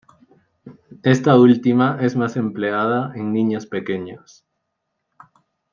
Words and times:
Esta 1.03 1.35
última 1.39 1.99
es 2.01 2.15
más 2.15 2.35
empleada 2.35 3.11
en 3.13 3.33
niños 3.33 3.67
pequeños. 3.67 4.43